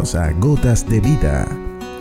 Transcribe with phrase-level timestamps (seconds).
[0.00, 1.46] A Gotas de Vida,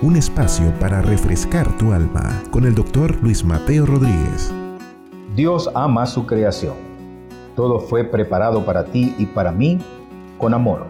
[0.02, 4.54] un espacio para refrescar tu alma con el doctor Luis Mateo Rodríguez.
[5.36, 6.76] Dios ama su creación.
[7.58, 9.80] Todo fue preparado para ti y para mí
[10.38, 10.86] con amor.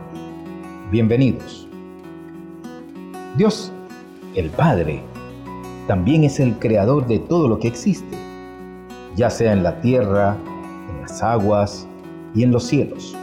[0.92, 1.68] Bienvenidos.
[3.36, 3.72] Dios,
[4.36, 5.02] el Padre,
[5.88, 8.16] también es el creador de todo lo que existe,
[9.16, 10.38] ya sea en la tierra,
[10.92, 11.88] en las aguas
[12.36, 13.16] y en los cielos.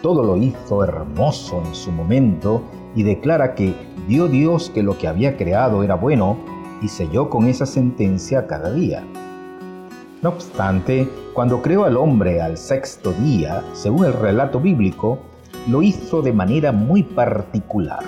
[0.00, 2.62] Todo lo hizo hermoso en su momento
[2.94, 3.74] y declara que
[4.08, 6.38] vio Dios que lo que había creado era bueno
[6.82, 9.04] y selló con esa sentencia cada día.
[10.22, 15.18] No obstante, cuando creó al hombre al sexto día, según el relato bíblico,
[15.68, 18.04] lo hizo de manera muy particular.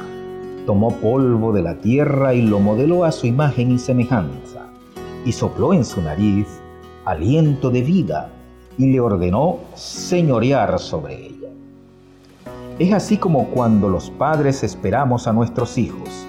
[0.66, 4.66] Tomó polvo de la tierra y lo modeló a su imagen y semejanza,
[5.24, 6.46] y sopló en su nariz
[7.04, 8.30] aliento de vida
[8.78, 11.41] y le ordenó señorear sobre ella.
[12.78, 16.26] Es así como cuando los padres esperamos a nuestros hijos.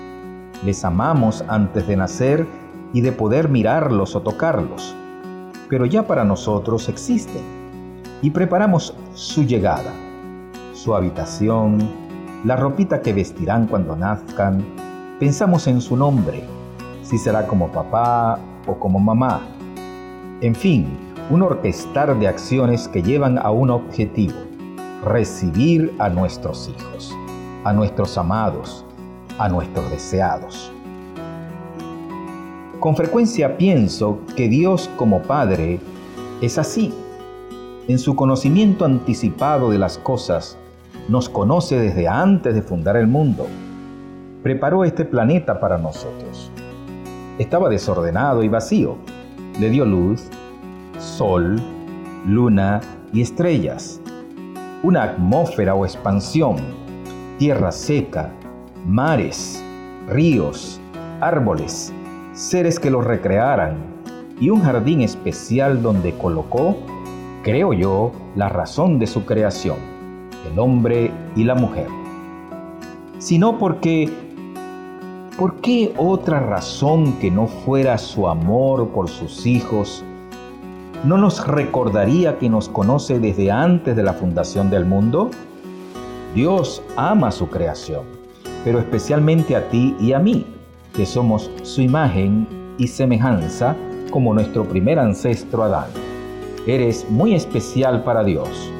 [0.66, 2.46] Les amamos antes de nacer
[2.92, 4.94] y de poder mirarlos o tocarlos,
[5.70, 7.42] pero ya para nosotros existen
[8.22, 9.92] y preparamos su llegada,
[10.74, 11.80] su habitación,
[12.44, 14.64] la ropita que vestirán cuando nazcan,
[15.20, 16.44] pensamos en su nombre,
[17.04, 18.38] si será como papá
[18.68, 19.42] o como mamá.
[20.42, 20.88] En fin,
[21.30, 24.53] un orquestar de acciones que llevan a un objetivo
[25.06, 27.14] recibir a nuestros hijos,
[27.64, 28.86] a nuestros amados,
[29.38, 30.72] a nuestros deseados.
[32.80, 35.80] Con frecuencia pienso que Dios como Padre
[36.42, 36.94] es así.
[37.88, 40.58] En su conocimiento anticipado de las cosas,
[41.10, 43.48] nos conoce desde antes de fundar el mundo.
[44.42, 46.50] Preparó este planeta para nosotros.
[47.40, 48.98] Estaba desordenado y vacío.
[49.60, 50.24] Le dio luz,
[50.98, 51.62] sol,
[52.26, 52.80] luna
[53.12, 54.03] y estrellas
[54.84, 56.58] una atmósfera o expansión,
[57.40, 58.30] tierra seca,
[58.86, 59.64] mares,
[60.10, 60.80] ríos,
[61.22, 61.94] árboles,
[62.34, 63.78] seres que los recrearan.
[64.42, 66.76] Y un jardín especial donde colocó,
[67.44, 69.78] creo yo, la razón de su creación,
[70.52, 71.88] el hombre y la mujer.
[73.20, 74.12] Sino porque,
[75.38, 80.04] ¿por qué otra razón que no fuera su amor por sus hijos
[81.04, 85.30] ¿no nos recordaría que nos conoce desde antes de la fundación del mundo?
[86.34, 88.04] Dios ama su creación,
[88.64, 90.46] pero especialmente a ti y a mí,
[90.96, 92.48] que somos su imagen
[92.78, 93.76] y semejanza
[94.12, 95.88] como nuestro primer ancestro Adán.
[96.66, 98.72] Eres muy especial para Dios.